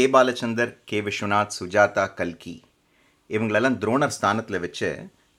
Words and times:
K 0.00 0.06
Balachander 0.06 0.70
K 0.84 0.98
Viswanath 1.00 1.54
Sujatha 1.56 2.14
கல்கி. 2.14 2.62
இவங்களெல்லாம் 3.28 3.76
துரோணர் 3.82 4.14
ஸ்தானத்தில் 4.16 4.60
வச்சு 4.60 4.88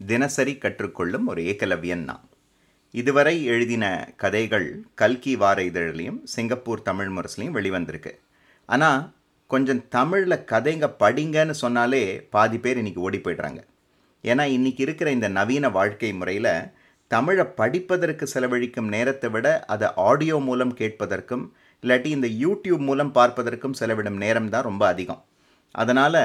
தினசரி 0.06 0.54
கற்றுக்கொள்ளும் 0.56 1.26
ஒரு 1.26 1.42
ஏகலவியன் 1.44 2.04
நான் 2.04 2.26
இதுவரை 2.92 3.34
எழுதின 3.44 4.14
கதைகள் 4.18 4.68
கல்கி 4.94 5.36
வார 5.36 5.64
இதழிலையும் 5.64 6.20
சிங்கப்பூர் 6.24 6.82
தமிழ் 6.82 7.12
முரசுலையும் 7.16 7.56
வெளிவந்திருக்கு. 7.58 8.12
ஆனால் 8.66 9.14
கொஞ்சம் 9.48 9.82
தமிழில் 9.88 10.46
கதைங்க 10.52 10.90
படிங்கன்னு 11.00 11.58
சொன்னாலே 11.64 12.04
பாதி 12.36 12.60
பேர் 12.60 12.84
இன்றைக்கி 12.84 13.04
ஓடி 13.08 13.18
போயிடுறாங்க. 13.18 13.62
ஏன்னா 14.24 14.46
இன்றைக்கி 14.58 14.82
இருக்கிற 14.88 15.12
இந்த 15.12 15.28
நவீன 15.40 15.70
வாழ்க்கை 15.70 16.14
முறையில் 16.14 16.54
தமிழை 17.08 17.46
படிப்பதற்கு 17.46 18.28
செலவழிக்கும் 18.28 18.94
நேரத்தை 18.96 19.30
விட 19.30 19.48
அதை 19.66 19.88
ஆடியோ 20.10 20.38
மூலம் 20.40 20.78
கேட்பதற்கும் 20.78 21.48
இல்லாட்டி 21.84 22.10
இந்த 22.18 22.28
யூடியூப் 22.44 22.84
மூலம் 22.90 23.12
பார்ப்பதற்கும் 23.18 23.78
செலவிடும் 23.80 24.20
நேரம் 24.24 24.50
தான் 24.54 24.68
ரொம்ப 24.70 24.84
அதிகம். 24.94 25.22
அதனால் 25.76 26.24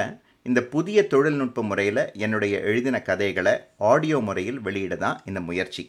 இந்த 0.49 0.59
புதிய 0.73 0.99
தொழில்நுட்ப 1.13 1.63
முறையில் 1.69 2.01
என்னுடைய 2.25 2.55
எழுதின 2.69 2.97
கதைகளை 3.09 3.53
ஆடியோ 3.91 4.17
முறையில் 4.27 4.59
வெளியிட 4.67 4.95
தான் 5.05 5.17
இந்த 5.29 5.39
முயற்சி. 5.47 5.83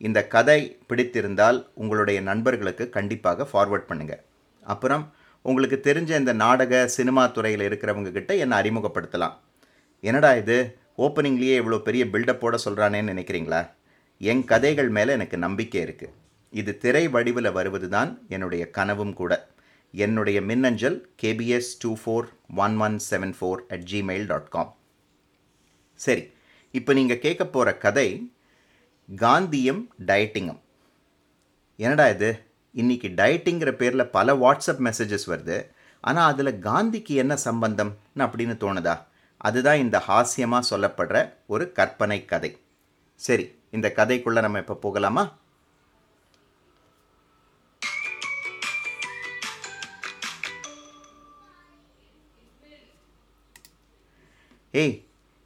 இந்த 0.00 0.20
கதை 0.34 0.60
பிடித்திருந்தால் 0.88 1.58
உங்களுடைய 1.82 2.20
நண்பர்களுக்கு 2.30 2.84
கண்டிப்பாக 2.96 3.46
ஃபார்வர்ட் 3.50 3.88
பண்ணுங்கள் 3.90 4.22
அப்புறம் 4.62 5.04
உங்களுக்கு 5.44 5.76
தெரிஞ்ச 5.88 6.10
இந்த 6.22 6.32
நாடக 6.44 6.82
சினிமா 6.96 7.22
துறையில் 7.36 7.66
இருக்கிறவங்க 7.68 8.10
கிட்ட 8.16 8.32
என்னை 8.42 8.56
அறிமுகப்படுத்தலாம். 8.60 9.36
என்னடா 10.00 10.32
இது? 10.42 10.58
ஓப்பனிங்லேயே 11.04 11.54
இவ்வளோ 11.60 11.78
பெரிய 11.88 12.04
பில்டப்போட 12.14 12.56
சொல்கிறானேன்னு 12.64 13.12
நினைக்கிறீங்களா? 13.12 13.62
என் 14.20 14.44
கதைகள் 14.50 14.90
மேலே 14.96 15.12
எனக்கு 15.18 15.36
நம்பிக்கை 15.46 15.80
இருக்குது 15.86 16.12
இது 16.60 16.72
திரை 16.82 17.04
வடிவில் 17.14 17.50
வருவது 17.58 17.88
தான் 17.88 18.10
என்னுடைய 18.34 18.62
கனவும் 18.76 19.14
கூட. 19.20 19.32
என்னுடைய 19.94 20.38
மின்னஞ்சல் 20.48 20.98
KPS 21.22 21.70
two 21.82 21.90
four 22.02 22.26
one 22.64 22.76
one 22.86 22.96
seven 23.08 23.34
four 23.38 23.60
at 23.74 23.84
Gmail 23.92 24.26
dot 24.30 24.48
com 24.48 24.70
சரி 26.00 26.24
இப்போ 26.78 26.92
நீங்கள் 26.98 27.22
கேட்க 27.24 27.42
போகிற 27.46 27.76
கதை 27.84 28.08
காந்தியம் 29.08 29.82
டயட்டிங்கும் 30.08 30.60
என்னடா 31.78 32.06
இது? 32.14 32.30
இன்னைக்கு 32.80 33.08
டயட்டிங்கிற 33.20 33.70
பேரில் 33.80 34.12
பல 34.16 34.34
வாட்ஸ்அப் 34.42 34.82
மெசேஜஸ் 34.88 35.26
வருது. 35.32 35.56
ஆனால் 36.00 36.30
அதில் 36.32 36.58
காந்திக்கு 36.68 37.14
என்ன 37.22 37.34
சம்பந்தம்னு 37.44 38.22
அப்படின்னு 38.24 38.54
தோணுதா? 38.64 38.94
அதுதான் 39.36 39.82
இந்த 39.84 39.98
ஹாஸ்யமாக 40.08 40.68
சொல்லப்படுற 40.70 41.18
ஒரு 41.46 41.64
கற்பனை 41.78 42.18
கதை. 42.24 42.50
சரி 43.20 43.46
இந்த 43.70 43.88
கதைக்குள்ளே 43.96 44.40
நம்ம 44.40 44.58
இப்போ 44.58 44.74
போகலாமா? 44.74 45.24
ஏய் 54.74 54.94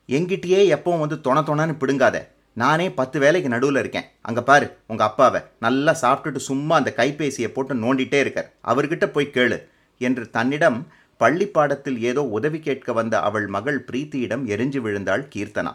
எங்கிட்டயே 0.09 0.61
எப்பவும் 0.75 1.03
வந்து 1.05 1.17
தொண 1.27 1.39
தொணன்னு 1.47 1.75
பிடுங்காத. 1.81 2.17
நானே 2.57 2.85
பத்து 2.99 3.17
வேலைக்கு 3.23 3.49
நடுவில் 3.55 3.81
இருக்கேன். 3.81 4.07
அங்கே 4.29 4.43
பாரு 4.51 4.67
உங்கள் 4.91 5.07
அப்பாவை. 5.07 5.41
நல்லா 5.65 5.93
சாப்பிட்டுட்டு 6.03 6.41
சும்மா 6.51 6.75
அந்த 6.81 6.91
கைபேசியை 7.01 7.49
போட்டு 7.53 7.75
நோண்டிட்டே 7.83 8.19
இருக்கார். 8.25 8.49
அவர்கிட்ட 8.71 9.07
போய் 9.17 9.35
கேளு 9.37 9.59
என்று 10.01 10.25
தன்னிடம் 10.37 10.79
பள்ளி 11.21 11.47
பாடத்தில் 11.57 11.99
ஏதோ 12.11 12.23
உதவி 12.39 12.59
கேட்க 12.61 12.93
வந்த 12.93 13.15
அவள் 13.29 13.47
மகள் 13.57 13.81
பிரீத்தியிடம் 13.89 14.45
எரிஞ்சு 14.55 14.81
விழுந்தாள் 14.87 15.25
கீர்த்தனா. 15.35 15.73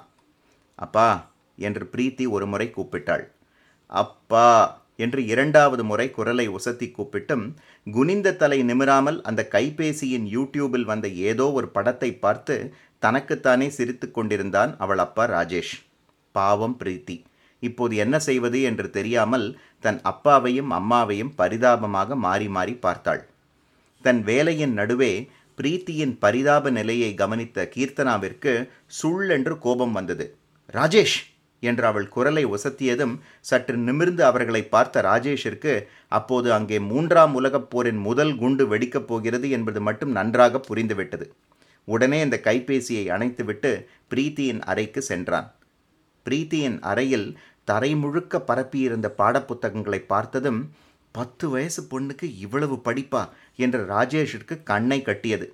அப்பா 0.80 1.10
என்று 1.58 1.86
பிரீத்தி 1.94 2.26
ஒரு 2.36 2.46
முறை 2.52 2.68
கூப்பிட்டாள். 2.78 3.24
அப்பா 3.90 4.50
என்று 5.04 5.22
இரண்டாவது 5.34 5.84
முறை 5.90 6.06
குரலை 6.16 6.46
உசத்தி 6.58 6.88
கூப்பிட்டும் 6.98 7.46
குனிந்த 7.88 8.34
தலை 8.42 8.60
நிமிராமல் 8.64 9.18
அந்த 9.30 9.42
கைபேசியின் 9.54 10.28
யூடியூபில் 10.36 10.88
வந்த 10.92 11.08
ஏதோ 11.30 11.46
ஒரு 11.60 11.68
படத்தை 11.76 12.10
பார்த்து 12.26 12.56
தனக்குத்தானே 13.02 13.68
சிரித்து 13.70 14.08
கொண்டிருந்தான் 14.12 14.72
அவள் 14.78 14.98
அப்பா 14.98 15.24
ராஜேஷ். 15.28 15.74
பாவம் 16.36 16.76
பிரீத்தி. 16.80 17.16
இப்போது 17.64 17.94
என்ன 17.96 18.16
செய்வது 18.20 18.60
என்று 18.62 18.88
தெரியாமல் 18.90 19.48
தன் 19.84 20.00
அப்பாவையும் 20.04 20.72
அம்மாவையும் 20.72 21.34
பரிதாபமாக 21.36 22.16
மாறி 22.26 22.48
மாறி 22.48 22.74
பார்த்தாள். 22.78 23.22
தன் 24.06 24.22
வேலையின் 24.24 24.74
நடுவே 24.74 25.14
பிரீத்தியின் 25.58 26.16
பரிதாப 26.20 26.70
நிலையை 26.72 27.12
கவனித்த 27.14 27.68
கீர்த்தனாவிற்கு 27.76 28.54
சுள் 28.92 29.30
என்று 29.30 29.54
கோபம் 29.60 29.94
வந்தது. 29.94 30.26
ராஜேஷ்! 30.74 31.18
என்று 31.64 31.86
அவள் 31.88 32.08
குரலை 32.08 32.44
உசத்தியதும் 32.48 33.16
சற்று 33.42 33.76
நிமிர்ந்து 33.80 34.24
அவர்களை 34.26 34.62
பார்த்த 34.68 35.02
ராஜேஷிற்கு 35.02 35.74
அப்போது 36.12 36.50
அங்கே 36.54 36.78
மூன்றாம் 36.88 37.34
உலகப் 37.34 37.70
போரின் 37.70 38.02
முதல் 38.02 38.34
குண்டு 38.36 38.66
வெடிக்கப் 38.68 39.08
போகிறது 39.08 39.50
என்பது 39.50 39.82
மட்டும் 39.82 40.12
நன்றாக 40.12 40.62
புரிந்துவிட்டது. 40.70 41.26
உடனே 41.84 42.20
இந்த 42.22 42.40
கைபேசியை 42.44 43.04
அணைத்துவிட்டு 43.16 43.86
பிரீத்தியின் 44.10 44.62
அறைக்கு 44.62 45.02
சென்றான். 45.02 45.54
பிரீத்தியின் 46.30 46.80
அறையில் 46.82 47.40
தரை 47.64 47.96
முழுக்க 47.96 48.40
பரப்பியிருந்த 48.40 49.14
பாடப்புத்தகங்களை 49.18 50.00
பார்த்ததும் 50.06 50.72
பத்து 51.12 51.50
வயசு 51.50 51.82
பொண்ணுக்கு 51.84 52.24
இவ்வளவு 52.38 52.82
படிப்பா? 52.86 53.30
என்று 53.56 53.86
ராஜேஷிற்கு 53.90 54.64
கண்ணை 54.64 55.02
கட்டியது. 55.02 55.54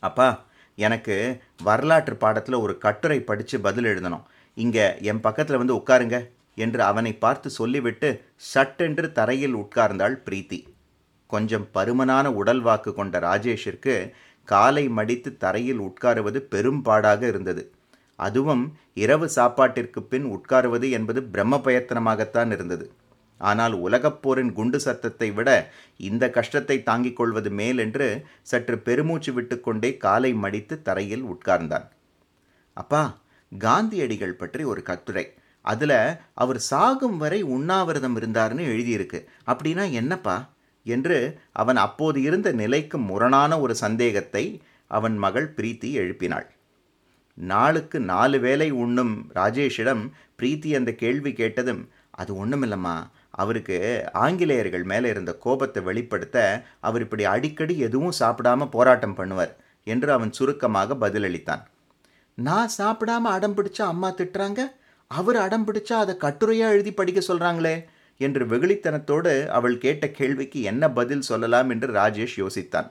அப்பா 0.00 0.44
எனக்கு 0.76 1.42
வரலாற்று 1.62 2.16
பாடத்தில் 2.16 2.54
ஒரு 2.54 2.78
கட்டுரை 2.78 3.20
படித்து 3.20 3.60
பதில் 3.60 3.84
எழுதணும். 3.84 4.22
இங்கே 4.54 5.00
என் 5.00 5.20
பக்கத்தில் 5.20 5.56
வந்து 5.56 5.74
உட்காருங்க 5.74 6.28
என்று 6.54 6.82
அவனை 6.82 7.12
பார்த்து 7.14 7.50
சொல்லிவிட்டு 7.50 8.24
சட்டென்று 8.36 9.12
தரையில் 9.12 9.56
உட்கார்ந்தாள் 9.56 10.16
பிரீத்தி. 10.24 10.66
கொஞ்சம் 11.26 11.68
பருமனான 11.74 12.24
உடல் 12.24 12.60
வாக்கு 12.60 12.94
கொண்ட 12.94 13.18
ராஜேஷிற்கு 13.18 14.12
காலை 14.52 14.84
மடித்து 14.98 15.30
தரையில் 15.42 15.82
உட்காருவது 15.88 16.38
பெரும்பாடாக 16.54 17.22
இருந்தது. 17.32 17.62
அதுவும் 18.18 18.64
இரவு 19.02 19.26
சாப்பாட்டிற்கு 19.36 20.00
பின் 20.12 20.26
உட்காருவது 20.36 20.86
என்பது 20.96 21.20
பிரம்ம 21.34 21.60
பயத்தனமாகத்தான் 21.66 22.50
இருந்தது. 22.56 22.86
ஆனால் 23.40 23.74
உலகப்போரின் 23.86 24.50
குண்டு 24.52 24.78
சத்தத்தை 24.80 25.28
விட 25.30 25.50
இந்த 26.08 26.24
கஷ்டத்தை 26.36 26.76
தாங்கிக் 26.88 27.18
கொள்வது 27.18 27.50
மேல் 27.60 27.78
என்று 27.84 28.08
சற்று 28.50 28.76
பெருமூச்சு 28.88 29.32
விட்டுக்கொண்டே 29.32 29.90
காலை 30.04 30.32
மடித்து 30.42 30.76
தரையில் 30.88 31.24
உட்கார்ந்தான். 31.32 31.86
அப்பா 32.76 33.02
காந்தியடிகள் 33.52 34.40
பற்றி 34.42 34.64
ஒரு 34.72 34.82
கட்டுரை. 34.90 35.24
அதில் 35.64 35.98
அவர் 36.42 36.60
சாகும் 36.70 37.16
வரை 37.22 37.40
உண்ணாவிரதம் 37.56 38.16
இருந்தார்னு 38.20 38.64
எழுதியிருக்கு. 38.72 39.18
அப்படின்னா 39.46 39.84
என்னப்பா? 40.00 40.36
என்று 40.86 41.18
அவன் 41.52 41.76
அப்போது 41.76 42.22
இருந்த 42.22 42.52
நிலைக்கு 42.52 42.98
முரணான 42.98 43.60
ஒரு 43.60 43.74
சந்தேகத்தை 43.74 44.44
அவன் 44.90 45.16
மகள் 45.18 45.54
பிரீத்தி 45.56 45.90
எழுப்பினாள். 45.92 46.46
நாளுக்கு 47.38 48.00
நாலு 48.00 48.38
வேலை 48.40 48.70
உண்ணும் 48.70 49.14
ராஜேஷிடம் 49.34 50.02
பிரீத்தி 50.38 50.70
அந்த 50.74 50.92
கேள்வி 50.92 51.32
கேட்டதும் 51.32 51.82
அது 52.10 52.46
ஒன்றுமில்லம்மா 52.46 52.96
அவருக்கு 53.30 53.76
ஆங்கிலேயர்கள் 54.12 54.84
மேலே 54.84 55.08
இருந்த 55.08 55.32
கோபத்தை 55.34 55.82
வெளிப்படுத்த 55.82 56.38
அவர் 56.80 57.02
இப்படி 57.02 57.24
அடிக்கடி 57.24 57.78
எதுவும் 57.78 58.18
சாப்பிடாம 58.20 58.68
போராட்டம் 58.70 59.16
பண்ணுவார் 59.16 59.52
என்று 59.84 60.12
அவன் 60.12 60.32
சுருக்கமாக 60.32 60.94
பதிலளித்தான். 60.94 61.62
நான் 62.34 62.70
சாப்பிடாம 62.78 63.30
அடம் 63.36 63.54
பிடிச்சா 63.56 63.84
அம்மா 63.92 64.10
திட்டுறாங்க? 64.10 64.60
அவர் 65.06 65.36
அடம் 65.36 65.66
பிடிச்சா 65.66 65.96
அதை 66.02 66.14
கட்டுரையாக 66.20 66.74
எழுதி 66.74 66.92
படிக்க 66.92 67.20
சொல்கிறாங்களே 67.20 67.74
என்று 68.20 68.44
வெகுளித்தனத்தோடு 68.52 69.32
அவள் 69.58 69.76
கேட்ட 69.78 70.04
கேள்விக்கு 70.18 70.60
என்ன 70.62 70.84
பதில் 70.90 71.26
சொல்லலாம் 71.30 71.70
என்று 71.70 71.88
ராஜேஷ் 71.92 72.36
யோசித்தான். 72.42 72.88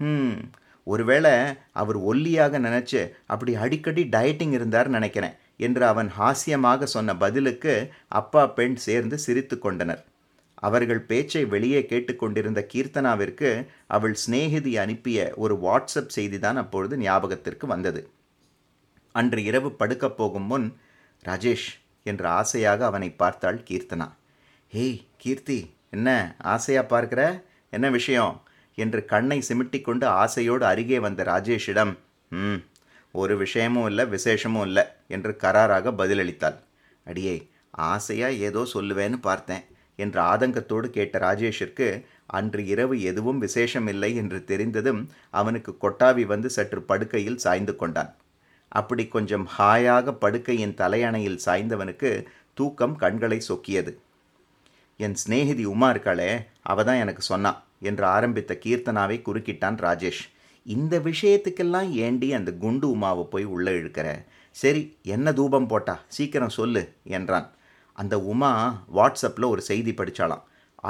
ம் 0.00 0.38
ஒருவேளை 0.86 1.34
அவர் 1.80 1.98
ஒல்லியாக 2.10 2.58
நினச்சி 2.58 3.00
அப்படி 3.26 3.52
அடிக்கடி 3.54 4.02
டயட்டிங் 4.14 4.52
இருந்தார் 4.52 4.88
நினைக்கிறேன் 4.88 5.36
என்று 5.66 5.82
அவன் 5.84 6.10
ஹாஸ்யமாக 6.18 6.86
சொன்ன 6.94 7.16
பதிலுக்கு 7.16 7.74
அப்பா 8.20 8.42
பெண் 8.58 8.76
சேர்ந்து 8.86 9.16
சிரித்து 9.18 9.56
கொண்டனர். 9.58 10.02
அவர்கள் 10.58 11.00
பேச்சை 11.10 11.42
வெளியே 11.54 11.80
கேட்டுக்கொண்டிருந்த 11.90 12.60
கீர்த்தனாவிற்கு 12.72 13.50
அவள் 13.96 14.14
சிநேகிதி 14.14 14.72
அனுப்பிய 14.84 15.18
ஒரு 15.36 15.54
வாட்ஸ்அப் 15.64 16.14
செய்திதான் 16.16 16.58
அப்பொழுது 16.62 16.96
ஞாபகத்திற்கு 16.98 17.66
வந்தது. 17.66 18.02
அன்று 19.14 19.42
இரவு 19.42 19.70
படுக்கப் 19.80 20.16
போகும் 20.16 20.48
முன் 20.52 20.68
ராஜேஷ் 21.24 21.68
என்று 22.06 22.26
ஆசையாக 22.38 22.80
அவனை 22.84 23.10
பார்த்தாள் 23.22 23.60
கீர்த்தனா. 23.68 24.08
ஹேய் 24.72 24.96
கீர்த்தி 25.16 25.56
என்ன 25.90 26.08
ஆசையாக 26.44 26.86
பார்க்குற? 26.88 27.20
என்ன 27.72 27.90
விஷயம்? 27.90 28.32
என்று 28.78 29.00
கண்ணை 29.04 29.36
சிமிட்டி 29.48 29.78
கொண்டு 29.80 30.06
ஆசையோடு 30.22 30.64
அருகே 30.64 30.98
வந்த 30.98 31.20
ராஜேஷிடம் 31.24 31.92
ம் 32.32 32.58
ஒரு 33.14 33.34
விஷயமும் 33.36 33.86
இல்லை 33.86 34.04
விசேஷமும் 34.06 34.66
இல்லை 34.66 34.84
என்று 35.06 35.32
கராராக 35.42 35.92
பதிலளித்தாள். 35.92 36.56
அடியே 37.06 37.36
ஆசையாக 37.90 38.40
ஏதோ 38.48 38.62
சொல்லுவேன்னு 38.74 39.20
பார்த்தேன் 39.20 39.64
என்ற 39.98 40.16
ஆதங்கத்தோடு 40.22 40.90
கேட்ட 40.90 41.18
ராஜேஷிற்கு 41.18 41.88
அன்று 42.26 42.64
இரவு 42.66 42.98
எதுவும் 43.02 43.38
விசேஷம் 43.38 43.86
இல்லை 43.86 44.10
என்று 44.14 44.44
தெரிந்ததும் 44.44 45.02
அவனுக்கு 45.30 45.74
கொட்டாவி 45.80 46.26
வந்து 46.26 46.50
சற்று 46.50 46.82
படுக்கையில் 46.82 47.36
சாய்ந்து 47.36 47.76
கொண்டான். 47.76 48.10
அப்படி 48.72 49.06
கொஞ்சம் 49.08 49.46
ஹாயாக 49.58 50.16
படுக்கையின் 50.24 50.74
தலையணையில் 50.74 51.42
சாய்ந்தவனுக்கு 51.46 52.10
தூக்கம் 52.54 52.96
கண்களை 52.96 53.40
சொக்கியது. 53.40 53.92
என் 55.04 55.16
சிநேகிதி 55.20 55.64
உமா 55.64 55.88
இருக்காளே 55.92 56.28
அவ 56.72 56.84
தான் 56.84 57.00
எனக்கு 57.04 57.22
சொன்னான் 57.22 57.58
என்று 57.88 58.04
ஆரம்பித்த 58.06 58.52
கீர்த்தனாவை 58.64 59.16
குறுக்கிட்டான் 59.26 59.76
ராஜேஷ். 59.86 60.22
இந்த 60.66 60.94
விஷயத்துக்கெல்லாம் 61.08 61.88
ஏண்டி 62.04 62.28
அந்த 62.32 62.50
குண்டு 62.62 62.86
உமாவை 62.94 63.24
போய் 63.32 63.46
உள்ளே 63.54 63.72
இழுக்கிற? 63.80 64.08
சரி 64.56 64.82
என்ன 65.14 65.32
தூபம் 65.32 65.68
போட்டா? 65.72 65.96
சீக்கிரம் 66.16 66.56
சொல்லு 66.58 66.82
என்றான். 67.18 67.48
அந்த 67.92 68.14
உமா 68.32 68.52
வாட்ஸ்அப்பில் 68.98 69.50
ஒரு 69.52 69.62
செய்தி 69.70 69.92
படித்தாளாம் 69.92 70.44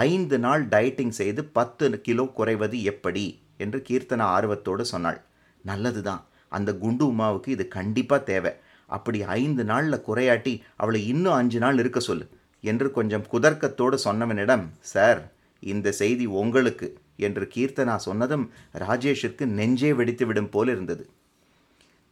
ஐந்து 0.06 0.38
நாள் 0.38 0.62
டயட்டிங் 0.68 1.14
செய்து 1.20 1.42
பத்து 1.58 2.00
கிலோ 2.06 2.24
குறைவது 2.38 2.78
எப்படி? 2.92 3.26
என்று 3.56 3.78
கீர்த்தனா 3.88 4.24
ஆர்வத்தோடு 4.36 4.84
சொன்னாள். 4.92 5.20
நல்லது 5.64 6.00
தான் 6.02 6.22
அந்த 6.48 6.70
குண்டு 6.82 7.04
உமாவுக்கு 7.12 7.48
இது 7.48 7.64
கண்டிப்பாக 7.68 8.26
தேவை. 8.32 8.52
அப்படி 8.86 9.18
ஐந்து 9.40 9.62
நாளில் 9.64 10.04
குறையாட்டி 10.08 10.52
அவளை 10.76 11.00
இன்னும் 11.12 11.38
அஞ்சு 11.40 11.58
நாள் 11.58 11.78
இருக்க 11.78 12.00
சொல்லு. 12.00 12.26
என்று 12.66 12.86
கொஞ்சம் 12.96 13.26
குதர்க்கத்தோடு 13.32 13.96
சொன்னவனிடம் 14.04 14.64
சார் 14.92 15.20
இந்த 15.62 15.88
செய்தி 16.00 16.24
உங்களுக்கு 16.40 16.88
என்று 17.26 17.44
கீர்த்தனா 17.54 17.94
சொன்னதும் 18.06 18.44
ராஜேஷிற்கு 18.82 19.44
நெஞ்சே 19.58 19.90
வெடித்து 19.98 20.24
விடும் 20.26 20.50
போல் 20.50 20.70
இருந்தது. 20.74 21.04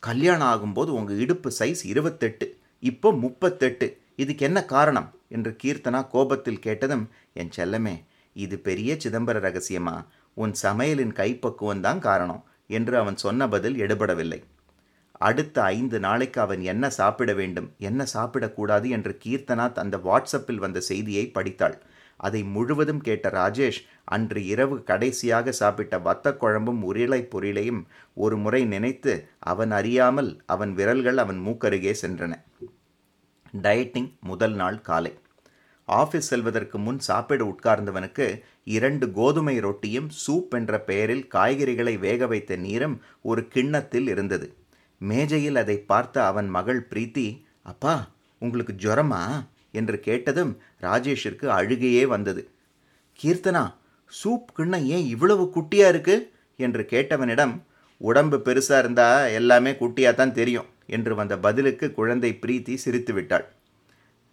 கல்யாணம் 0.03 0.51
ஆகும்போது 0.53 0.91
உங்கள் 0.99 1.21
இடுப்பு 1.25 1.51
சைஸ் 1.59 1.83
இருபத்தெட்டு 1.93 2.47
இப்போ 2.83 3.11
முப்பத்தெட்டு 3.25 3.87
இதுக்கு 4.23 4.43
என்ன 4.49 4.61
காரணம்? 4.75 5.09
என்று 5.29 5.51
கீர்த்தனா 5.63 6.01
கோபத்தில் 6.15 6.65
கேட்டதும் 6.67 7.05
என் 7.41 7.55
செல்லமே 7.57 7.95
இது 8.45 8.57
பெரிய 8.69 8.91
சிதம்பர 9.05 9.39
ரகசியமா? 9.47 9.97
உன் 10.43 10.55
சமையலின் 10.63 11.15
கைப்பக்குவம்தான் 11.21 12.01
காரணம் 12.09 12.43
என்று 12.77 12.95
அவன் 13.03 13.17
சொன்ன 13.17 13.49
பதில் 13.49 13.77
எடுபடவில்லை. 13.85 14.41
அடுத்த 15.19 15.63
ஐந்து 15.63 16.01
நாளைக்கு 16.01 16.41
அவன் 16.41 16.63
என்ன 16.63 16.91
சாப்பிட 16.91 17.33
வேண்டும் 17.33 17.73
என்ன 17.79 18.07
சாப்பிடக்கூடாது 18.15 18.89
என்று 18.89 19.19
கீர்த்தனாத் 19.25 19.75
அந்த 19.75 19.97
வாட்ஸ்அப்பில் 19.97 20.57
வந்த 20.57 20.81
செய்தியை 20.81 21.31
படித்தாள். 21.31 21.83
அதை 22.17 22.45
முழுவதும் 22.45 23.01
கேட்ட 23.01 23.29
ராஜேஷ் 23.29 23.81
அன்று 24.05 24.47
இரவு 24.47 24.83
கடைசியாக 24.83 25.53
சாப்பிட்ட 25.53 25.99
வத்த 25.99 26.37
குழம்பும் 26.37 26.83
உருளை 26.83 27.29
பொரியலையும் 27.35 27.85
ஒரு 28.15 28.37
முறை 28.37 28.65
நினைத்து 28.65 29.29
அவன் 29.39 29.71
அறியாமல் 29.71 30.43
அவன் 30.47 30.73
விரல்கள் 30.73 31.19
அவன் 31.19 31.39
மூக்கருகே 31.47 31.95
சென்றன. 32.03 32.33
டயட்டிங் 33.53 34.13
முதல் 34.21 34.55
நாள் 34.55 34.81
காலை. 34.81 35.19
ஆஃபீஸ் 35.89 36.31
செல்வதற்கு 36.31 36.79
முன் 36.79 36.99
சாப்பிட 36.99 37.45
உட்கார்ந்தவனுக்கு 37.45 38.41
இரண்டு 38.65 39.13
கோதுமை 39.13 39.61
ரொட்டியும் 39.61 40.11
சூப் 40.27 40.51
என்ற 40.51 40.81
பெயரில் 40.81 41.29
காய்கறிகளை 41.35 41.99
வேக 41.99 42.27
வைத்த 42.27 42.57
நீரும் 42.57 43.01
ஒரு 43.23 43.49
கிண்ணத்தில் 43.49 44.07
இருந்தது. 44.07 44.55
மேஜையில் 45.11 45.59
அதை 45.63 45.77
பார்த்த 45.91 46.17
அவன் 46.27 46.49
மகள் 46.49 46.81
பிரீத்தி 46.91 47.27
அப்பா 47.63 47.95
உங்களுக்கு 48.43 48.75
ஜுரமா? 48.85 49.23
என்று 49.73 49.97
கேட்டதும் 50.01 50.53
ராஜேஷிற்கு 50.81 51.47
அழுகையே 51.59 52.05
வந்தது. 52.07 52.43
கீர்த்தனா 53.19 53.63
சூப் 54.13 54.51
கிண்ணம் 54.57 54.87
ஏன் 54.95 55.07
இவ்வளவு 55.07 55.45
குட்டியா 55.57 55.87
இருக்கு? 55.89 56.17
என்று 56.59 56.83
கேட்டவனிடம் 56.91 57.55
உடம்பு 58.01 58.37
பெருசா 58.45 58.77
இருந்தா 58.79 59.09
எல்லாமே 59.39 59.71
குட்டியா 59.81 60.11
தான் 60.15 60.33
தெரியும் 60.33 60.69
என்று 60.87 61.13
வந்த 61.15 61.35
பதிலுக்கு 61.39 61.87
குழந்தை 61.93 62.31
பிரீத்தி 62.43 62.75
சிரித்து 62.75 63.13
விட்டாள் 63.13 63.47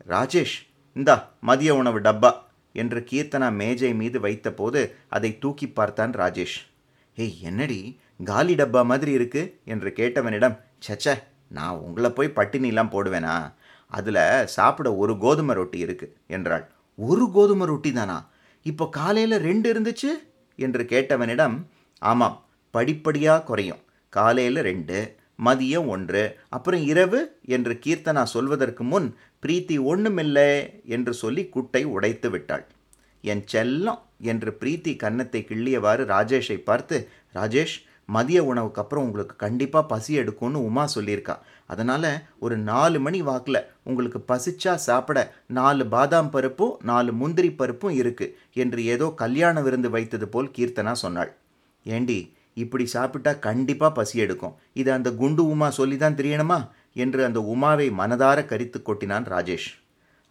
ராஜேஷ் 0.08 0.56
இந்தா 0.96 1.16
மதிய 1.40 1.72
உணவு 1.76 2.00
டப்பா 2.00 2.32
என்று 2.76 3.00
கீர்த்தனா 3.12 3.48
மேஜை 3.56 3.92
மீது 3.94 4.18
வைத்தபோது 4.20 4.82
அதை 5.10 5.32
தூக்கி 5.40 5.68
பார்த்தான் 5.70 6.14
ராஜேஷ். 6.14 6.58
ஏய் 7.18 7.38
என்னடி 7.42 7.80
காலி 8.24 8.54
டப்பா 8.56 8.82
மாதிரி 8.86 9.12
இருக்கு 9.12 9.42
என்று 9.66 9.90
கேட்டவனிடம் 9.96 10.56
சச்ச 10.88 11.14
நான் 11.58 11.78
உங்களை 11.78 12.10
போய் 12.10 12.36
பட்டினிலாம் 12.36 12.92
போடுவேனா? 12.96 13.36
அதில் 13.92 14.48
சாப்பிட 14.48 14.96
ஒரு 14.96 15.14
கோதுமை 15.18 15.56
ரொட்டி 15.56 15.78
இருக்கு 15.78 16.08
என்றாள். 16.28 16.66
ஒரு 16.98 17.26
கோதுமை 17.32 17.68
ரொட்டி 17.68 17.92
தானா? 17.92 18.18
இப்போ 18.66 18.86
காலையில் 18.90 19.38
ரெண்டு 19.40 19.68
இருந்துச்சு? 19.74 20.12
என்று 20.56 20.84
கேட்டவனிடம் 20.84 21.56
ஆமாம் 22.02 22.38
படிப்படியாக 22.74 23.44
குறையும். 23.44 23.82
காலையில் 24.10 24.62
ரெண்டு 24.62 24.98
மதியம் 25.46 25.88
ஒன்று 25.88 26.24
அப்புறம் 26.50 26.84
இரவு 26.84 27.20
என்று 27.46 27.74
கீர்த்தனா 27.86 28.24
சொல்வதற்கு 28.24 28.84
முன் 28.84 29.08
பிரீத்தி 29.44 29.78
ஒன்றுமில்லை 29.84 30.50
என்று 30.86 31.14
சொல்லி 31.14 31.44
குட்டை 31.50 31.84
உடைத்து 31.86 32.30
விட்டாள். 32.30 32.66
என் 33.24 33.44
செல்லம் 33.54 34.02
என்று 34.32 34.58
பிரீத்தி 34.60 34.96
கன்னத்தை 34.96 35.42
கிள்ளியவாறு 35.50 36.04
ராஜேஷை 36.06 36.58
பார்த்து 36.64 36.98
ராஜேஷ் 37.34 37.78
மதிய 38.16 38.40
உணவுக்கு 38.52 38.82
அப்புறம் 38.84 39.06
உங்களுக்கு 39.08 39.36
கண்டிப்பாக 39.44 39.90
பசி 39.92 40.12
எடுக்கும்னு 40.22 40.60
உமா 40.70 40.86
சொல்லியிருக்கா. 40.96 41.36
அதனால் 41.74 42.10
ஒரு 42.46 42.56
நாலு 42.70 42.98
மணி 43.06 43.20
வாக்கில் 43.30 43.60
உங்களுக்கு 43.90 44.20
பசிச்சா 44.32 44.74
சாப்பிட 44.88 45.20
நாலு 45.60 45.84
பாதாம் 45.94 46.32
பருப்பும் 46.36 46.76
நாலு 46.90 47.12
முந்திரி 47.22 47.50
பருப்பும் 47.62 47.96
இருக்குது 48.02 48.36
என்று 48.64 48.82
ஏதோ 48.94 49.08
கல்யாண 49.24 49.62
விருந்து 49.68 49.92
வைத்தது 49.96 50.28
போல் 50.36 50.54
கீர்த்தனா 50.58 50.94
சொன்னாள். 51.06 51.32
ஏண்டி 51.86 52.20
இப்படி 52.64 52.86
சாப்பிட்டா 52.96 53.32
கண்டிப்பாக 53.48 53.92
பசி 54.00 54.16
எடுக்கும். 54.26 54.56
இது 54.82 54.90
அந்த 54.98 55.10
குண்டு 55.22 55.44
உமா 55.54 55.70
சொல்லி 55.80 55.98
தான் 55.98 56.18
தெரியணுமா? 56.20 56.60
என்று 57.04 57.22
அந்த 57.28 57.40
உமாவை 57.54 57.88
மனதார 58.00 58.40
கரித்து 58.52 58.80
கொட்டினான் 58.88 59.28
ராஜேஷ். 59.34 59.70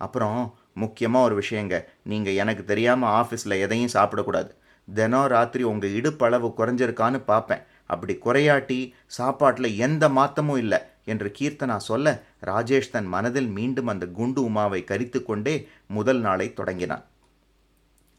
அப்புறம் 0.00 0.38
முக்கியமாக 0.83 1.26
ஒரு 1.29 1.35
விஷயங்க. 1.43 1.76
நீங்கள் 2.11 2.38
எனக்கு 2.43 2.62
தெரியாமல் 2.71 3.15
ஆஃபீஸில் 3.21 3.61
எதையும் 3.65 3.94
சாப்பிடக்கூடாது. 3.97 4.50
தினம் 4.88 5.29
ராத்திரி 5.33 5.62
உங்கள் 5.71 5.94
இடுப்பளவு 5.99 6.49
குறைஞ்சிருக்கான்னு 6.59 7.19
பார்ப்பேன் 7.31 7.65
அப்படி 7.92 8.14
குறையாட்டி 8.25 8.81
சாப்பாட்டில் 9.19 9.70
எந்த 9.87 10.04
மாத்தமும் 10.19 10.60
இல்லை 10.62 10.81
என்று 11.12 11.28
கீர்த்தனா 11.38 11.76
சொல்ல 11.90 12.16
ராஜேஷ் 12.48 12.92
தன் 12.94 13.08
மனதில் 13.14 13.50
மீண்டும் 13.58 13.90
அந்த 13.92 14.04
குண்டு 14.19 14.42
உமாவை 14.48 14.81
கரித்து 14.90 15.20
கொண்டே 15.28 15.54
முதல் 15.96 16.20
நாளை 16.26 16.48
தொடங்கினான். 16.58 17.04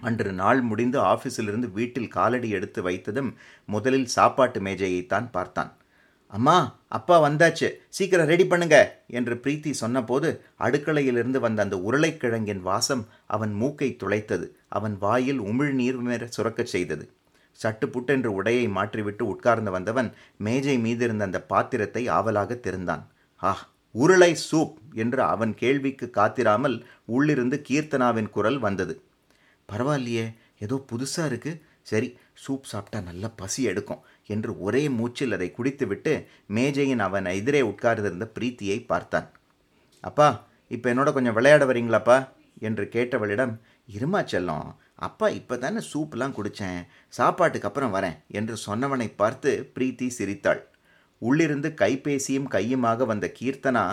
அன்று 0.01 0.31
நாள் 0.39 0.61
முடிந்து 0.69 0.97
ஆஃபீஸிலிருந்து 1.11 1.67
வீட்டில் 1.77 2.13
காலடி 2.15 2.49
எடுத்து 2.57 2.81
வைத்ததும் 2.87 3.29
முதலில் 3.73 4.09
சாப்பாட்டு 4.15 4.59
மேஜையைத்தான் 4.67 5.27
பார்த்தான். 5.35 5.71
அம்மா 6.33 6.57
அப்பா 6.97 7.15
வந்தாச்சு. 7.23 7.67
சீக்கிரம் 7.95 8.29
ரெடி 8.31 8.45
பண்ணுங்க 8.51 8.77
என்று 9.17 9.33
பிரீத்தி 9.43 9.71
சொன்னபோது 9.81 10.29
அடுக்களையிலிருந்து 10.65 11.39
வந்த 11.45 11.59
அந்த 11.65 11.77
உருளைக்கிழங்கின் 11.87 12.63
வாசம் 12.69 13.03
அவன் 13.35 13.53
மூக்கை 13.61 13.89
துளைத்தது. 14.03 14.47
அவன் 14.77 14.95
வாயில் 15.05 15.41
உமிழ்நீர் 15.49 15.99
மேற 16.07 16.29
சுரக்கச் 16.37 16.73
செய்தது. 16.75 17.05
சட்டு 17.63 17.85
புட்டென்று 17.85 18.43
உடையை 18.43 18.69
மாற்றிவிட்டு 18.69 19.21
உட்கார்ந்து 19.21 19.71
வந்தவன் 19.71 20.13
மேஜை 20.37 20.77
மீதிருந்த 20.77 21.19
அந்த 21.19 21.41
பாத்திரத்தை 21.41 22.07
ஆவலாக 22.07 22.55
திறந்தான். 22.55 23.07
ஆஹ் 23.41 23.63
உருளை 23.93 24.35
சூப் 24.51 24.73
என்று 24.93 25.21
அவன் 25.23 25.53
கேள்விக்கு 25.53 26.11
காத்திராமல் 26.13 26.81
உள்ளிருந்து 27.05 27.61
கீர்த்தனாவின் 27.69 28.29
குரல் 28.29 28.59
வந்தது. 28.59 29.01
பரவாயில்லையே 29.71 30.33
ஏதோ 30.59 30.85
புதுசாக 30.91 31.25
இருக்கு. 31.25 31.61
சரி 31.81 32.17
சூப் 32.33 32.63
சாப்பிட்டா 32.63 32.99
நல்லா 32.99 33.31
பசி 33.35 33.63
எடுக்கும் 33.63 33.99
என்று 34.27 34.61
ஒரே 34.61 34.89
மூச்சில் 34.89 35.31
அதை 35.31 35.51
குடித்துவிட்டு 35.51 36.27
மேஜையின் 36.47 36.99
அவன் 36.99 37.25
எதிரே 37.25 37.61
உட்கார்ந்திருந்த 37.61 38.31
பிரீத்தியை 38.39 38.85
பார்த்தான். 38.85 39.29
அப்பா 40.01 40.47
இப்போ 40.67 40.93
என்னோட 40.93 41.13
கொஞ்சம் 41.13 41.33
விளையாட 41.33 41.65
வரீங்களாப்பா? 41.65 42.27
என்று 42.59 42.89
கேட்டவளிடம் 42.91 43.59
இருமா 43.91 44.25
செல்லம் 44.31 44.75
அப்பா 45.07 45.27
இப்போ 45.39 45.55
தானே 45.63 45.81
சூப்லாம் 45.91 46.35
குடித்தேன் 46.37 46.81
சாப்பாட்டுக்கு 47.17 47.67
அப்புறம் 47.69 47.93
வரேன் 47.95 48.17
என்று 48.39 48.55
சொன்னவனை 48.65 49.07
பார்த்து 49.21 49.51
பிரீத்தி 49.75 50.07
சிரித்தாள். 50.17 50.61
உள்ளிருந்து 51.21 51.69
கைபேசியும் 51.81 52.51
கையுமாக 52.55 53.05
வந்த 53.11 53.25
கீர்த்தனா 53.39 53.83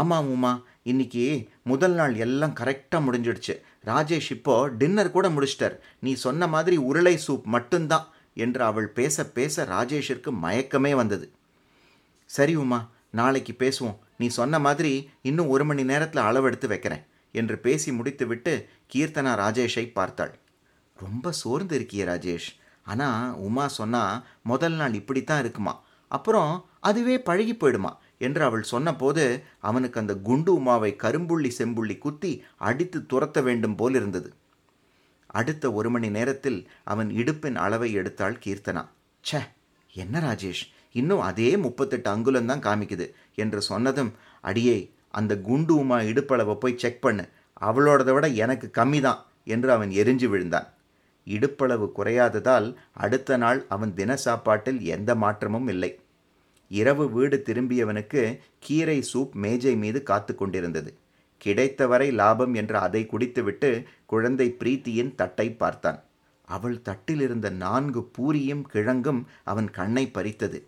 ஆமாம் 0.00 0.28
உமா 0.34 0.52
இன்னைக்கு 0.90 1.24
முதல் 1.70 1.96
நாள் 1.98 2.14
எல்லாம் 2.24 2.54
கரெக்டாக 2.60 3.00
முடிஞ்சிடுச்சு. 3.06 3.54
ராஜேஷ் 3.90 4.30
இப்போ 4.36 4.54
டின்னர் 4.80 5.14
கூட 5.16 5.26
முடிச்சிட்டார். 5.36 5.76
நீ 6.04 6.12
சொன்ன 6.24 6.46
மாதிரி 6.54 6.76
உருளை 6.90 7.14
சூப் 7.26 7.46
மட்டும்தான் 7.54 8.06
என்று 8.44 8.62
அவள் 8.70 8.88
பேச 8.98 9.24
பேச 9.38 9.64
ராஜேஷிற்கு 9.74 10.32
மயக்கமே 10.44 10.92
வந்தது. 11.00 11.26
சரி 12.30 12.54
உமா 12.64 12.80
நாளைக்கு 13.20 13.54
பேசுவோம். 13.62 13.98
நீ 14.22 14.26
சொன்ன 14.40 14.58
மாதிரி 14.66 14.92
இன்னும் 15.30 15.52
ஒரு 15.54 15.64
மணி 15.70 15.84
நேரத்தில் 15.92 16.26
அளவெடுத்து 16.28 16.66
வைக்கிறேன் 16.72 17.04
என்று 17.34 17.56
பேசி 17.64 17.90
முடித்துவிட்டு 17.98 18.52
கீர்த்தனா 18.92 19.32
ராஜேஷை 19.42 19.84
பார்த்தாள். 19.98 20.32
ரொம்ப 21.02 21.32
சோர்ந்து 21.32 21.74
இருக்கிய 21.74 22.04
ராஜேஷ். 22.04 22.48
ஆனால் 22.82 23.34
உமா 23.46 23.68
சொன்னால் 23.68 24.24
முதல் 24.42 24.72
நாள் 24.72 24.94
இப்படித்தான் 24.94 25.40
இருக்குமா? 25.40 25.74
அப்புறம் 26.10 26.52
அதுவே 26.80 27.16
பழகி 27.20 27.54
போயிடுமா? 27.54 27.92
என்று 28.18 28.42
அவள் 28.44 28.62
சொன்னபோது 28.62 29.24
அவனுக்கு 29.60 30.00
அந்த 30.00 30.14
குண்டு 30.16 30.54
உமாவை 30.54 30.90
கரும்புள்ளி 31.02 31.50
செம்புள்ளி 31.58 31.98
குத்தி 31.98 32.32
அடித்து 32.56 32.98
துரத்த 33.12 33.42
வேண்டும் 33.42 33.74
போல் 33.74 33.94
இருந்தது. 33.94 34.30
அடுத்த 35.26 35.64
ஒரு 35.72 35.90
மணி 35.90 36.08
நேரத்தில் 36.08 36.58
அவன் 36.84 37.10
இடுப்பின் 37.10 37.58
அளவை 37.64 37.88
எடுத்தாள் 37.96 38.36
கீர்த்தனா. 38.44 38.82
ச்சே 39.24 39.40
என்ன 39.94 40.20
ராஜேஷ்? 40.20 40.64
இன்னும் 40.92 41.20
அதே 41.20 41.50
முப்பத்தெட்டு 41.56 42.08
அங்குலம் 42.10 42.50
தான் 42.50 42.64
காமிக்குது 42.68 43.06
என்று 43.34 43.60
சொன்னதும் 43.62 44.12
அடியே 44.40 44.76
அந்த 45.10 45.32
குண்டு 45.48 45.74
உமா 45.76 45.98
இடுப்பளவை 46.10 46.54
போய் 46.54 46.80
செக் 46.82 47.00
பண்ணு. 47.00 47.24
அவளோடதை 47.60 48.12
விட 48.12 48.26
எனக்கு 48.44 48.66
கம்மி 48.78 49.00
தான் 49.00 49.20
என்று 49.44 49.68
அவன் 49.72 49.90
எரிஞ்சு 50.00 50.26
விழுந்தான். 50.26 50.68
இடுப்பளவு 51.26 51.90
குறையாததால் 51.96 52.74
அடுத்த 52.92 53.36
நாள் 53.36 53.64
அவன் 53.68 53.94
தின 53.94 54.16
சாப்பாட்டில் 54.16 54.82
எந்த 54.82 55.14
மாற்றமும் 55.14 55.68
இல்லை. 55.68 56.00
இரவு 56.68 57.10
வீடு 57.10 57.42
திரும்பியவனுக்கு 57.44 58.38
கீரை 58.58 59.02
சூப் 59.02 59.34
மேஜை 59.34 59.76
மீது 59.76 60.02
காத்து 60.02 60.34
கொண்டிருந்தது. 60.34 60.94
கிடைத்தவரை 61.44 62.12
லாபம் 62.12 62.54
என்று 62.54 62.78
அதை 62.78 63.06
குடித்துவிட்டு 63.06 63.82
குழந்தை 64.06 64.56
பிரீத்தியின் 64.58 65.14
தட்டை 65.14 65.52
பார்த்தான். 65.52 66.02
அவள் 66.44 66.82
தட்டில் 66.82 67.20
இருந்த 67.20 67.50
நான்கு 67.50 68.10
பூரியும் 68.18 68.62
கிழங்கும் 68.62 69.26
அவன் 69.44 69.70
கண்ணை 69.70 70.10
பறித்தது. 70.10 70.66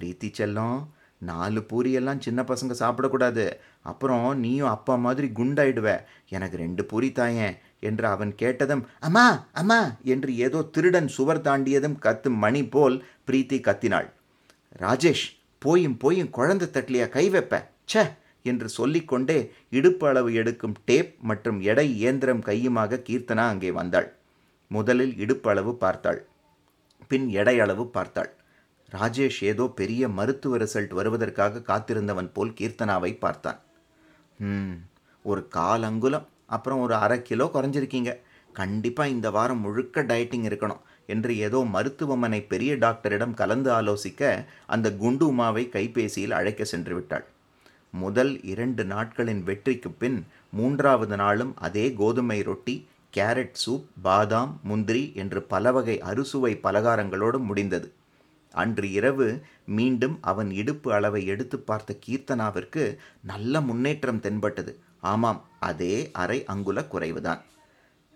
பிரீத்தி 0.00 0.32
செல்லம் 0.38 0.86
நாலு 1.18 1.60
பூரியெல்லாம் 1.60 2.18
சின்ன 2.18 2.42
பசங்க 2.42 2.74
சாப்பிடக்கூடாது. 2.78 3.52
அப்புறம் 3.82 4.38
நீயும் 4.38 4.68
அப்பா 4.68 4.96
மாதிரி 4.96 5.28
குண்டாயிடுவ. 5.28 6.00
எனக்கு 6.28 6.56
ரெண்டு 6.56 6.84
பூரி 6.84 7.08
தாயேன். 7.08 7.58
என்று 7.88 8.06
அவன் 8.14 8.32
கேட்டதும் 8.40 8.82
அம்மா 9.06 9.26
அம்மா 9.60 9.80
என்று 10.14 10.30
ஏதோ 10.46 10.58
திருடன் 10.74 11.08
சுவர் 11.16 11.44
தாண்டியதும் 11.46 11.96
கத்தும் 12.04 12.38
மணி 12.44 12.62
போல் 12.74 12.96
பிரீத்தி 13.28 13.58
கத்தினாள். 13.68 14.08
ராஜேஷ் 14.82 15.26
போயும் 15.62 15.96
போயும் 16.02 16.30
குழந்தை 16.38 16.66
தட்டிலியா 16.68 17.06
கை 17.16 17.24
வைப்ப? 17.34 17.54
ச்சே 17.90 18.04
என்று 18.44 18.68
சொல்லிக்கொண்டே 18.76 19.38
இடுப்பு 19.78 20.04
அளவு 20.10 20.30
எடுக்கும் 20.40 20.76
டேப் 20.84 21.12
மற்றும் 21.30 21.58
எடை 21.70 21.86
இயந்திரம் 21.98 22.44
கையுமாக 22.48 23.02
கீர்த்தனா 23.08 23.44
அங்கே 23.52 23.70
வந்தாள். 23.80 24.08
முதலில் 24.70 25.14
இடுப்பு 25.22 25.48
அளவு 25.52 25.72
பார்த்தாள். 25.84 26.20
பின் 27.10 27.26
எடை 27.40 27.56
அளவு 27.64 27.84
பார்த்தாள். 27.96 28.30
ராஜேஷ் 28.88 29.40
ஏதோ 29.50 29.64
பெரிய 29.80 30.08
மருத்துவ 30.18 30.56
ரிசல்ட் 30.62 30.92
வருவதற்காக 30.98 31.62
காத்திருந்தவன் 31.68 32.30
போல் 32.36 32.56
கீர்த்தனாவை 32.58 33.12
பார்த்தான். 33.24 33.60
ம் 34.48 34.74
ஒரு 35.24 35.42
கால் 35.56 35.84
அங்குலம் 35.88 36.26
அப்புறம் 36.56 36.82
ஒரு 36.84 36.94
அரை 37.04 37.18
கிலோ 37.28 37.46
குறைஞ்சிருக்கீங்க. 37.54 38.12
கண்டிப்பாக 38.52 39.14
இந்த 39.14 39.28
வாரம் 39.36 39.62
முழுக்க 39.64 40.02
டயட்டிங் 40.10 40.46
இருக்கணும் 40.48 40.82
என்று 41.12 41.32
ஏதோ 41.46 41.60
மருத்துவமனை 41.74 42.40
பெரிய 42.52 42.72
டாக்டரிடம் 42.84 43.38
கலந்து 43.40 43.70
ஆலோசிக்க 43.78 44.22
அந்த 44.74 44.86
குண்டு 45.02 45.26
உமாவை 45.32 45.64
கைபேசியில் 45.76 46.36
அழைக்க 46.38 46.64
சென்று 46.72 46.94
விட்டாள். 46.94 47.24
முதல் 48.02 48.32
இரண்டு 48.52 48.82
நாட்களின் 48.92 49.42
வெற்றிக்கு 49.48 49.90
பின் 50.02 50.18
மூன்றாவது 50.58 51.16
நாளும் 51.22 51.52
அதே 51.66 51.86
கோதுமை 52.00 52.38
ரொட்டி 52.48 52.76
கேரட் 53.16 53.58
சூப் 53.62 53.88
பாதாம் 54.06 54.52
முந்திரி 54.68 55.02
என்று 55.22 55.40
பல 55.52 55.72
வகை 55.72 55.96
அறுசுவை 56.10 56.52
பலகாரங்களோடு 56.66 57.38
முடிந்தது. 57.48 57.88
அன்று 58.54 58.86
இரவு 58.98 59.26
மீண்டும் 59.76 60.16
அவன் 60.30 60.50
இடுப்பு 60.60 60.88
அளவை 60.96 61.22
எடுத்து 61.32 61.56
பார்த்த 61.68 61.96
கீர்த்தனாவிற்கு 62.06 62.84
நல்ல 63.30 63.60
முன்னேற்றம் 63.68 64.22
தென்பட்டது. 64.26 64.72
ஆமாம் 65.02 65.40
அதே 65.60 65.94
அரை 66.12 66.38
அங்குல 66.44 66.80
குறைவுதான். 66.82 67.40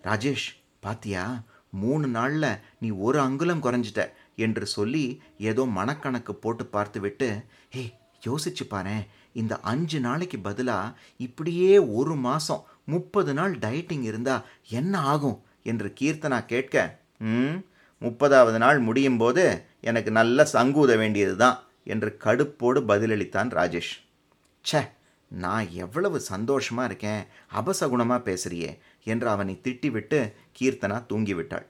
ராஜேஷ் 0.04 0.48
பாத்தியா? 0.80 1.24
மூணு 1.70 2.06
நாளில் 2.08 2.50
நீ 2.78 2.90
ஒரு 2.98 3.20
அங்குலம் 3.20 3.62
குறைஞ்சிட்ட 3.62 4.02
என்று 4.36 4.66
சொல்லி 4.66 5.04
ஏதோ 5.38 5.62
மனக்கணக்கு 5.78 6.32
போட்டு 6.34 6.66
பார்த்துவிட்டு 6.66 7.28
ஹே 7.68 7.82
யோசிச்சு 8.22 8.64
பாரு 8.68 8.96
இந்த 9.32 9.54
அஞ்சு 9.62 10.00
நாளைக்கு 10.00 10.38
பதிலாக 10.38 10.94
இப்படியே 11.16 11.78
ஒரு 11.78 12.14
மாதம் 12.16 12.62
முப்பது 12.84 13.34
நாள் 13.34 13.54
டயட்டிங் 13.58 14.02
இருந்தால் 14.02 14.46
என்ன 14.70 14.98
ஆகும்? 15.12 15.38
என்று 15.62 15.92
கீர்த்தனா 16.00 16.44
கேட்க 16.44 16.74
ம் 17.30 17.56
முப்பதாவது 18.02 18.56
நாள் 18.56 18.78
முடியும் 18.78 19.18
போது 19.18 19.44
எனக்கு 19.80 20.10
நல்ல 20.10 20.46
சங்கூத 20.52 20.96
வேண்டியது 20.96 21.36
தான் 21.36 21.58
என்று 21.84 22.16
கடுப்போடு 22.24 22.80
பதிலளித்தான் 22.90 23.50
ராஜேஷ். 23.50 23.92
ச்சே 24.64 24.80
நான் 25.36 25.70
எவ்வளவு 25.74 26.18
சந்தோஷமா 26.28 26.84
இருக்கேன் 26.84 27.22
அபசகுணமாக 27.54 28.20
பேசுறியே 28.28 28.70
என்று 29.04 29.28
அவனை 29.28 29.54
திட்டிவிட்டு 29.62 30.18
கீர்த்தனா 30.60 30.98
தூங்கிவிட்டாள். 31.08 31.66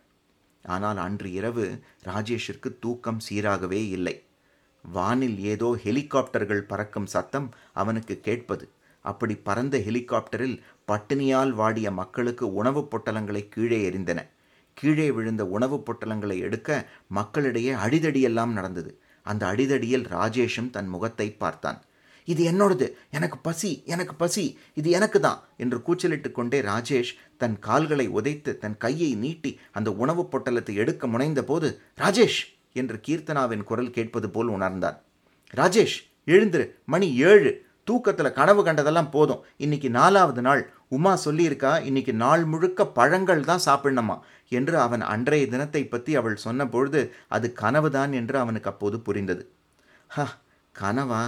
ஆனால் 0.64 0.96
அன்று 0.96 1.28
இரவு 1.32 1.64
ராஜேஷிற்கு 2.04 2.70
தூக்கம் 2.80 3.20
சீராகவே 3.28 3.80
இல்லை. 3.88 4.14
வானில் 4.84 5.38
ஏதோ 5.44 5.68
ஹெலிகாப்டர்கள் 5.84 6.62
பறக்கும் 6.62 7.06
சத்தம் 7.06 7.48
அவனுக்கு 7.72 8.20
கேட்பது. 8.20 8.68
அப்படி 9.04 9.34
பறந்த 9.36 9.78
ஹெலிகாப்டரில் 9.78 10.56
பட்டினியால் 10.88 11.50
வாடிய 11.50 11.90
மக்களுக்கு 11.90 12.54
உணவுப் 12.54 12.90
பொட்டலங்களை 12.94 13.48
கீழே 13.48 13.78
எறிந்தன. 13.90 14.20
கீழே 14.76 15.08
விழுந்த 15.10 15.42
உணவுப் 15.46 15.84
பொட்டலங்களை 15.88 16.38
எடுக்க 16.38 16.70
மக்களிடையே 17.08 17.72
அடிதடியெல்லாம் 17.84 18.52
நடந்தது. 18.52 18.98
அந்த 19.26 19.42
அடிதடியில் 19.46 20.06
ராஜேஷும் 20.06 20.70
தன் 20.70 20.86
முகத்தை 20.86 21.28
பார்த்தான். 21.34 21.78
இது 22.28 22.42
என்னோடது 22.44 22.86
எனக்கு 23.10 23.38
பசி 23.38 23.70
எனக்கு 23.86 24.14
பசி 24.14 24.44
இது 24.74 24.90
எனக்கு 24.90 25.20
தான் 25.20 25.40
என்று 25.56 25.82
கூச்சலிட்டு 25.82 26.32
கொண்டே 26.32 26.60
ராஜேஷ் 26.60 27.12
தன் 27.36 27.58
கால்களை 27.58 28.06
உதைத்து 28.08 28.58
தன் 28.58 28.76
கையை 28.76 29.14
நீட்டி 29.14 29.58
அந்த 29.72 29.90
உணவுப் 29.94 30.30
பொட்டலத்தை 30.32 30.74
எடுக்க 30.74 31.06
முனைந்த 31.06 31.42
போது 31.44 31.68
ராஜேஷ்! 31.98 32.40
என்று 32.72 33.00
கீர்த்தனாவின் 33.06 33.62
குரல் 33.62 33.90
கேட்பது 33.90 34.30
போல் 34.30 34.48
உணர்ந்தான். 34.48 34.96
ராஜேஷ் 35.54 35.96
எழுந்திரு 36.26 36.64
மணி 36.84 37.08
ஏழு. 37.22 37.50
தூக்கத்தில் 37.84 38.32
கனவு 38.32 38.64
கண்டதெல்லாம் 38.64 39.10
போதும். 39.10 39.42
இன்னைக்கு 39.56 39.90
நாலாவது 39.90 40.42
நாள். 40.42 40.62
உமா 40.88 41.18
சொல்லியிருக்கா 41.24 41.82
இன்னைக்கு 41.82 42.12
நாள் 42.14 42.44
முழுக்க 42.44 42.86
பழங்கள் 42.90 43.44
தான் 43.44 43.64
சாப்பிடணுமா? 43.64 44.16
என்று 44.52 44.78
அவன் 44.78 45.00
அன்றைய 45.06 45.46
தினத்தை 45.46 45.82
பற்றி 45.86 46.16
அவள் 46.16 46.36
சொன்னபொழுது 46.44 47.00
அது 47.28 47.52
கனவுதான் 47.52 48.12
என்று 48.12 48.38
அவனுக்கு 48.38 48.70
அப்போது 48.70 49.00
புரிந்தது. 49.00 49.44
ஹ 50.10 50.26
கனவா? 50.74 51.24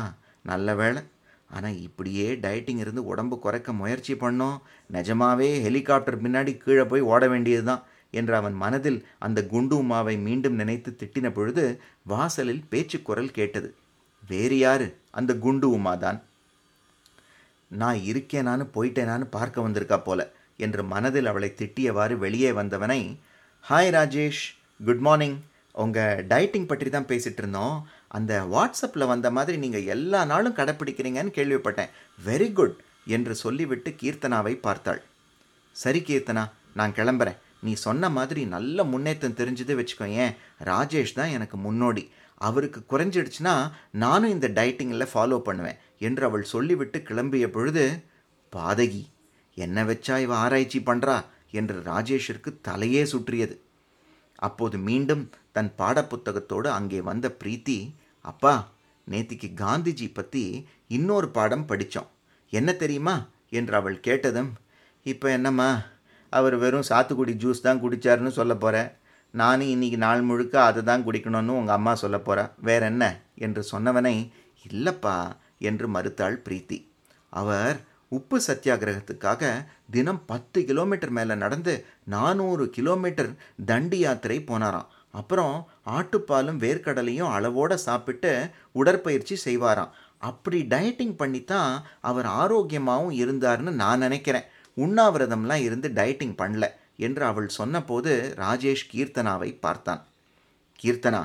நல்ல 0.50 0.74
வேளை. 0.80 1.02
ஆனால் 1.50 1.76
இப்படியே 1.86 2.26
டயட்டிங் 2.44 2.82
இருந்து 2.84 3.02
உடம்பு 3.12 3.36
குறைக்க 3.44 3.72
முயற்சி 3.80 4.14
பண்ணோம். 4.22 4.56
நிஜமாவே 4.96 5.48
ஹெலிகாப்டர் 5.66 6.22
பின்னாடி 6.24 6.52
கீழே 6.64 6.84
போய் 6.90 7.08
ஓட 7.12 7.22
வேண்டியது 7.32 7.64
தான் 7.70 7.84
என்று 8.18 8.34
அவன் 8.38 8.56
மனதில் 8.62 8.98
அந்த 9.26 9.38
குண்டு 9.52 9.74
உமாவை 9.82 10.14
மீண்டும் 10.26 10.58
நினைத்து 10.60 10.90
திட்டின 11.00 11.28
பொழுது 11.38 11.64
வாசலில் 12.12 12.62
பேச்சு 12.72 12.98
குரல் 13.08 13.36
கேட்டது. 13.38 13.68
வேறு 14.22 14.56
யாரு? 14.64 14.86
அந்த 15.18 15.32
குண்டு 15.44 15.66
உமா 15.76 15.92
தான் 16.04 16.18
நான் 17.70 17.98
இருக்கேனான்னு 18.10 18.64
போயிட்டேனான்னு 18.74 19.26
பார்க்க 19.36 19.66
வந்திருக்கா 19.66 19.98
போல 20.04 20.20
என்று 20.64 20.82
மனதில் 20.92 21.30
அவளை 21.30 21.50
திட்டியவாறு 21.60 22.14
வெளியே 22.24 22.50
வந்தவனை 22.60 23.00
ஹாய் 23.64 23.92
ராஜேஷ் 23.96 24.44
குட் 24.86 25.04
மார்னிங் 25.06 25.38
உங்கள் 25.82 26.22
டயட்டிங் 26.30 26.70
பற்றி 26.70 26.88
தான் 26.90 27.08
பேசிகிட்டு 27.10 27.42
இருந்தோம். 27.42 27.76
அந்த 28.16 28.32
வாட்ஸ்அப்பில் 28.52 29.10
வந்த 29.12 29.28
மாதிரி 29.36 29.56
நீங்கள் 29.64 29.88
எல்லா 29.94 30.20
நாளும் 30.32 30.56
கடைப்பிடிக்கிறீங்கன்னு 30.58 31.32
கேள்விப்பட்டேன். 31.38 31.92
வெரி 32.28 32.48
குட் 32.58 32.76
என்று 33.16 33.34
சொல்லிவிட்டு 33.44 33.90
கீர்த்தனாவை 34.00 34.54
பார்த்தாள். 34.66 35.00
சரி 35.76 36.00
கீர்த்தனா 36.08 36.44
நான் 36.78 36.96
கிளம்புறேன். 36.98 37.38
நீ 37.66 37.72
சொன்ன 37.84 38.08
மாதிரி 38.16 38.42
நல்ல 38.54 38.84
முன்னேற்றம் 38.92 39.38
தெரிஞ்சது 39.40 39.74
வச்சுக்கோ 39.78 40.06
ஏன் 40.24 40.34
ராஜேஷ் 40.70 41.18
தான் 41.18 41.34
எனக்கு 41.36 41.56
முன்னோடி. 41.66 42.04
அவருக்கு 42.48 42.80
குறைஞ்சிடுச்சுன்னா 42.92 43.54
நானும் 44.02 44.34
இந்த 44.34 44.48
டயட்டிங்கில் 44.58 45.12
ஃபாலோ 45.12 45.38
பண்ணுவேன் 45.48 45.80
என்று 46.08 46.24
அவள் 46.28 46.44
சொல்லிவிட்டு 46.54 46.98
கிளம்பிய 47.08 47.46
பொழுது 47.56 47.84
பாதகி 48.52 49.02
என்ன 49.56 49.84
வச்சா 49.88 50.16
இவ 50.24 50.32
ஆராய்ச்சி 50.44 50.80
பண்ணுறா 50.88 51.16
என்று 51.60 51.76
ராஜேஷிற்கு 51.90 52.50
தலையே 52.68 53.02
சுற்றியது. 53.12 53.56
அப்போது 54.46 54.76
மீண்டும் 54.88 55.22
தன் 55.58 55.72
பாடப்புத்தகத்தோடு 55.80 56.68
அங்கே 56.78 57.00
வந்த 57.10 57.26
பிரீத்தி 57.40 57.78
அப்பா 58.24 58.54
நேத்திக்கு 59.06 59.48
காந்திஜி 59.62 60.06
பற்றி 60.16 60.42
இன்னொரு 60.96 61.28
பாடம் 61.36 61.68
படித்தோம் 61.70 62.08
என்ன 62.52 62.70
தெரியுமா? 62.82 63.14
என்று 63.58 63.74
அவள் 63.78 63.96
கேட்டதும் 64.06 64.50
இப்போ 65.06 65.26
என்னம்மா 65.36 65.68
அவர் 66.32 66.54
வெறும் 66.62 66.86
சாத்துக்குடி 66.88 67.34
ஜூஸ் 67.42 67.64
தான் 67.66 67.80
குடித்தாருன்னு 67.82 68.32
சொல்ல 68.38 68.54
போகிறேன் 68.54 68.90
நானும் 69.34 69.72
இன்னைக்கு 69.74 69.98
நாள் 70.04 70.22
முழுக்க 70.28 70.54
அதை 70.68 70.80
தான் 70.88 71.04
குடிக்கணும்னு 71.06 71.58
உங்கள் 71.60 71.76
அம்மா 71.76 71.92
சொல்ல 72.02 72.16
போகிறா 72.26 72.44
வேற 72.68 72.82
என்ன? 72.92 73.04
என்று 73.46 73.62
சொன்னவனை 73.72 74.14
இல்லைப்பா 74.64 75.16
என்று 75.68 75.86
மறுத்தாள் 75.94 76.36
பிரீத்தி. 76.46 76.78
அவர் 77.32 77.78
உப்பு 78.16 78.36
சத்தியாகிரகத்துக்காக 78.46 79.42
தினம் 79.94 80.22
பத்து 80.30 80.58
கிலோமீட்டர் 80.68 81.12
மேலே 81.18 81.34
நடந்து 81.44 81.74
நானூறு 82.14 82.66
கிலோமீட்டர் 82.76 83.32
தண்டி 83.70 83.98
யாத்திரை 84.04 84.38
போனாராம். 84.50 84.88
அப்புறம் 85.14 85.54
ஆட்டுப்பாலும் 85.96 86.58
வேர்க்கடலையும் 86.64 87.32
அளவோடு 87.36 87.76
சாப்பிட்டு 87.86 88.32
உடற்பயிற்சி 88.80 89.36
செய்வாராம். 89.46 89.92
அப்படி 90.28 90.58
டயட்டிங் 90.72 91.16
பண்ணி 91.16 91.40
தான் 91.52 91.72
அவர் 92.08 92.28
ஆரோக்கியமாகவும் 92.42 93.16
இருந்தார்னு 93.22 93.72
நான் 93.82 94.04
நினைக்கிறேன். 94.06 94.46
உண்ணாவிரதம்லாம் 94.76 95.64
இருந்து 95.68 95.88
டயட்டிங் 95.98 96.36
பண்ணல 96.40 96.66
என்று 97.06 97.22
அவள் 97.30 97.48
சொன்னபோது 97.58 98.12
ராஜேஷ் 98.44 98.88
கீர்த்தனாவை 98.92 99.50
பார்த்தான். 99.64 100.00
கீர்த்தனா 100.82 101.22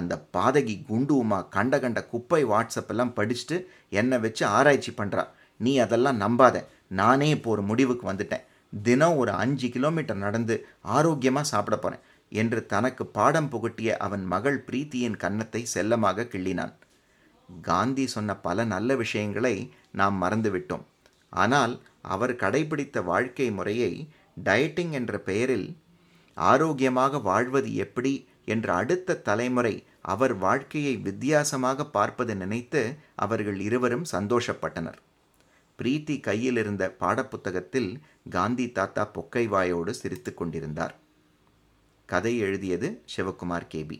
அந்த 0.00 0.14
பாதகி 0.34 0.74
குண்டு 0.88 1.14
உமா 1.22 1.38
கண்ட 1.56 1.74
கண்ட 1.84 2.00
குப்பை 2.12 2.42
வாட்ஸ்அப்பெல்லாம் 2.50 3.14
படிச்சுட்டு 3.16 3.56
என்னை 4.00 4.18
வச்சு 4.24 4.42
ஆராய்ச்சி 4.56 4.92
பண்ணுறா 5.00 5.24
நீ 5.60 5.72
அதெல்லாம் 5.84 6.20
நம்பாத. 6.24 6.56
நானே 7.00 7.28
இப்போ 7.36 7.50
ஒரு 7.54 7.62
முடிவுக்கு 7.70 8.04
வந்துட்டேன். 8.10 8.44
தினம் 8.72 9.16
ஒரு 9.22 9.32
அஞ்சு 9.42 9.68
கிலோமீட்டர் 9.74 10.24
நடந்து 10.26 10.54
ஆரோக்கியமாக 10.96 11.50
சாப்பிட 11.52 11.76
போகிறேன் 11.76 12.04
என்று 12.32 12.66
தனக்கு 12.66 13.04
பாடம் 13.06 13.50
புகட்டிய 13.52 13.90
அவன் 13.96 14.24
மகள் 14.24 14.58
பிரீத்தியின் 14.68 15.16
கன்னத்தை 15.16 15.62
செல்லமாக 15.64 16.28
கிள்ளினான். 16.32 16.74
காந்தி 17.62 18.06
சொன்ன 18.06 18.36
பல 18.46 18.64
நல்ல 18.64 18.96
விஷயங்களை 18.96 19.54
நாம் 19.90 20.16
மறந்துவிட்டோம். 20.22 20.84
ஆனால் 21.28 21.74
அவர் 22.14 22.34
கடைபிடித்த 22.36 23.02
வாழ்க்கை 23.04 23.50
முறையை 23.50 23.92
டயட்டிங் 24.44 24.92
என்ற 24.92 25.12
பெயரில் 25.18 25.68
ஆரோக்கியமாக 26.36 27.18
வாழ்வது 27.18 27.70
எப்படி 27.74 28.12
என்ற 28.44 28.74
அடுத்த 28.74 29.20
தலைமுறை 29.28 29.74
அவர் 30.12 30.34
வாழ்க்கையை 30.36 30.94
வித்தியாசமாக 31.06 31.84
பார்ப்பது 31.96 32.34
நினைத்து 32.34 32.82
அவர்கள் 33.14 33.58
இருவரும் 33.60 34.06
சந்தோஷப்பட்டனர். 34.12 34.98
பிரீத்தி 35.78 36.20
கையில் 36.20 36.56
இருந்த 36.56 36.84
பாடப்புத்தகத்தில் 37.00 37.90
காந்தி 38.30 38.66
தாத்தா 38.78 39.04
பொக்கை 39.14 39.44
வாயோடு 39.48 39.90
சிரித்து 39.90 40.34
கொண்டிருந்தார். 40.34 40.94
கதை 42.10 42.38
எழுதியது 42.38 42.88
சிவகுமார் 43.16 43.66
கேபி 43.74 43.96